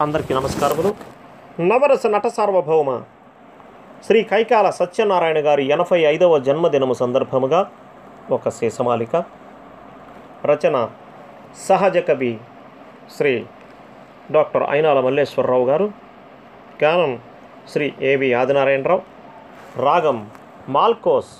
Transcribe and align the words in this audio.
అందరికీ 0.00 0.34
నమస్కారములు. 0.34 0.94
నవరస 1.60 2.06
నట 2.06 2.26
సార్వభౌమ 2.26 2.90
శ్రీ 4.06 4.22
కైకాల 4.22 4.70
సత్యనారాయణ 4.70 5.38
గారి 5.38 5.64
ఎనభై 5.68 5.98
ఐదవ 6.00 6.38
జన్మదినము 6.38 6.94
సందర్భముగా 6.94 7.70
ఒక 8.30 8.48
శేషమాలిక 8.48 9.16
రచన 10.50 10.88
సహజ 11.68 11.98
కవి 11.98 12.38
శ్రీ 13.16 13.44
డాక్టర్ 14.30 14.62
అయినాల 14.62 15.00
మల్లేశ్వరరావు 15.00 15.64
గారు 15.64 15.90
గానం 16.82 17.20
శ్రీ 17.72 17.92
ఏవి 18.02 18.34
ఆదినారాయణరావు 18.34 19.02
రాగం 19.82 20.30
మాల్కోస్. 20.68 21.34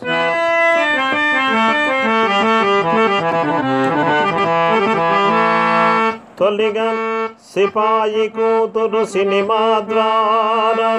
తొలిగా 6.38 6.86
సిపాయి 7.50 8.28
కూతురు 8.28 9.04
సినిమా 9.04 9.60
ద్వారా. 9.88 10.90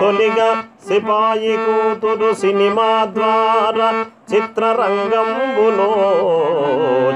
తొలిగా 0.00 0.48
సిపాయి 0.88 1.54
కూతురు 1.56 2.30
సినిమా 2.34 2.88
ద్వారా 3.04 3.88
చిత్రరంగంబులో 4.34 5.90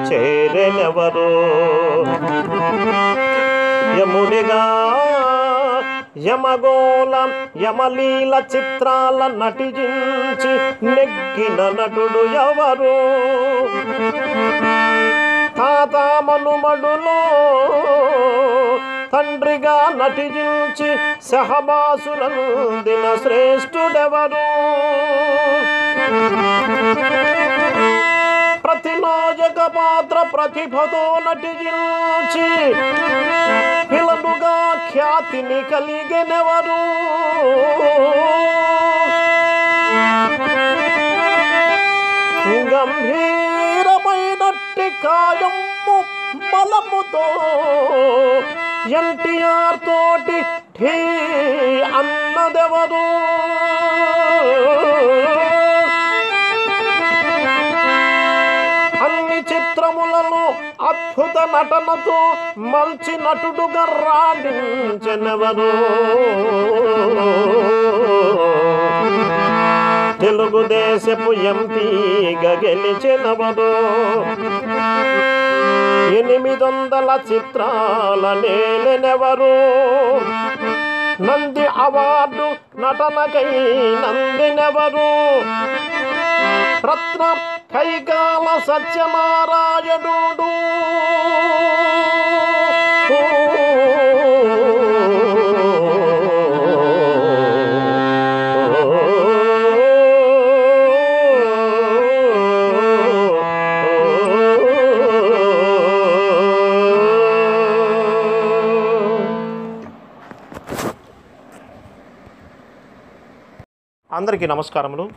చేరెనెవరు? 0.08 1.30
యముడిగా 4.00 4.62
యమగోళం 6.26 7.30
యమలీల 7.62 8.34
చిత్రాల 8.56 9.20
నటించి 9.40 10.52
నెగ్గిన 10.86 11.60
నటుడు 11.78 12.22
ఎవరు? 12.46 12.96
తాత 15.58 15.96
మనుమడులో 16.26 17.20
తండ్రిగా 19.12 19.76
నటించి 20.00 20.90
సహబాసులందిన 21.30 23.06
శ్రేష్ఠుడెవరు? 23.22 24.44
ప్రతినాయక 28.64 29.60
పాత్ర 29.78 30.18
ప్రతిభతో 30.34 31.04
నటించి 31.26 32.48
పిలలుగా 33.90 34.56
ఖ్యాతిని 34.92 35.60
కలిగినెవరు? 35.72 36.80
గంభీర 42.72 43.37
కాయము 45.28 45.96
బలముతో 46.50 47.24
ఎన్టీఆర్ 48.98 49.78
తోటి 49.86 50.38
ఠీ 50.76 50.92
అన్నదెవరు? 51.98 53.02
అన్ని 59.04 59.38
చిత్రములలో 59.50 60.44
అద్భుత 60.90 61.36
నటనతో 61.54 62.18
మంచి 62.74 63.14
నటుడుగా 63.24 63.84
రాణించెనెవరు? 64.04 65.70
తెలుగుదేశపు 70.20 71.32
ఎంపీగా 71.32 72.52
గెలిచినవరు 72.52 73.72
ఎనిమిది 76.18 76.64
వందల 76.64 77.20
చిత్రాల 77.32 78.24
నేలెనెవరు? 78.40 79.54
నంది 81.22 81.66
అవార్డు 81.66 82.48
నటనకై 82.80 83.50
నందినెవరు? 84.02 85.10
రత్న 86.86 87.22
కైకాల 87.74 88.46
సత్యనారాయణుడు. 88.68 90.52
అందరికీ 114.18 114.46
నమస్కారములు. 114.46 115.10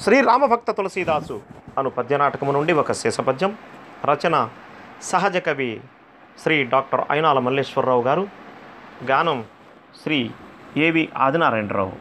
శ్రీరామభక్త 0.00 0.70
తులసీదాసు 0.70 1.40
అను 1.78 1.90
పద్యనాటకము 1.90 2.52
నుండి 2.52 2.72
ఒక 2.72 2.92
శేషపద్యం 2.92 3.58
రచన 4.04 4.48
సహజ 5.02 5.36
కవి 5.36 5.80
శ్రీ 6.42 6.64
డాక్టర్ 6.64 7.00
అయినాల 7.10 7.38
మల్లేశ్వరరావు 7.38 8.02
గారు. 8.02 8.28
గానం 9.04 9.44
శ్రీ 10.02 10.30
ఏవి 10.76 11.08
ఆదినారాయణరావు. 11.16 11.92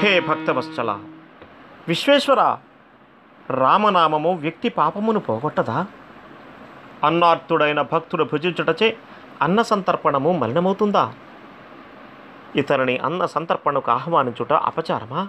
హే 0.00 0.20
భక్తవత్సల 0.20 0.98
విశ్వేశ్వర 1.88 2.56
రామనామము 3.50 4.32
వ్యక్తి 4.32 4.68
పాపమును 4.68 5.20
పోగొట్టదా? 5.20 5.86
అన్నార్తుడైన 7.04 7.82
భక్తుడు 7.82 8.24
భుజించుటచే 8.24 8.96
అన్న 9.42 9.62
సంతర్పణము 9.62 10.32
మలినమవుతుందా? 10.32 11.12
ఇతరుని 12.56 12.98
అన్న 12.98 13.26
సంతర్పణకు 13.26 13.90
ఆహ్వానించుట 13.90 14.52
అపచారమా? 14.52 15.28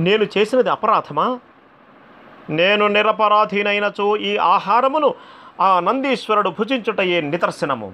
నేను 0.00 0.24
చేసినది 0.24 0.70
అపరాధమా? 0.70 1.38
నేను 2.50 2.88
నిరపరాధీనైనచో 2.88 4.16
ఈ 4.16 4.36
ఆహారమును 4.36 5.14
ఆ 5.60 5.80
నందీశ్వరుడు 5.80 6.50
భుజించుటయే 6.50 7.20
నిదర్శనము. 7.20 7.88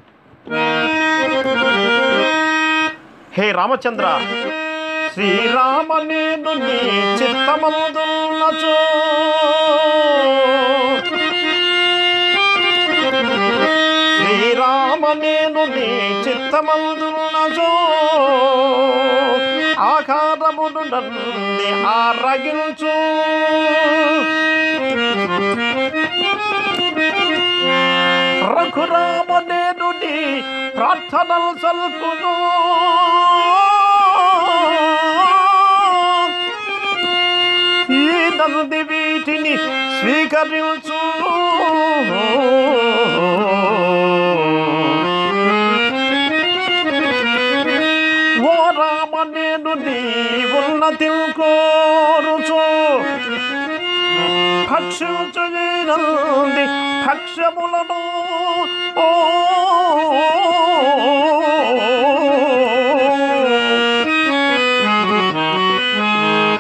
హే 3.32 3.52
రామచంద్ర! 3.52 4.06
శ్రీరామ 5.14 6.02
నేను 6.02 6.52
నీ 6.54 6.76
చిత్తమందున్నచో 7.14 8.76
చిత్తమందున్నచో 16.58 17.66
ఆకారమును 19.88 20.82
నంది 20.92 21.69
ఆరగించు. 21.91 22.94
రఘురామ 28.54 29.30
నేను 29.50 29.91
నీ 30.00 30.14
ప్రార్థనలు 30.76 31.52
సల్పును 31.62 32.34
ఈ 38.00 38.04
నంది 38.38 38.82
వీటిని 38.91 39.54
స్వీకరించు. 39.98 41.00
ఉన్నతి 50.91 51.09
కోరుచు 51.38 52.60
భక్షించునంది 54.71 56.65
భక్ష్యములను 57.04 57.98
ఓ 58.98 59.09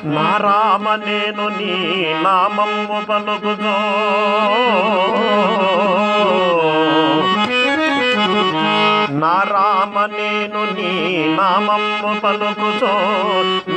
నా 0.08 0.28
రామ 0.44 0.94
నేను 1.04 1.46
నీ 1.56 1.72
నామము 2.24 2.98
పలుకుచో 3.08 3.76
నా 9.20 9.36
రామ 9.50 9.98
నేను 10.12 10.62
నీ 10.76 10.92
నామము 11.38 12.12
పలుకుతో 12.22 12.92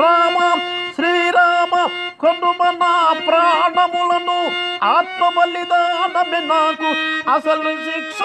రామ 0.00 0.38
శ్రీరామ 0.96 1.72
కొనుమ 2.20 2.62
నా 2.80 2.92
ప్రాణములను 3.28 4.38
ఆత్మ 4.88 5.22
బలిదానమే 5.36 6.40
నాకు 6.46 6.90
అసలు 7.30 7.72
శిక్ష. 7.86 8.20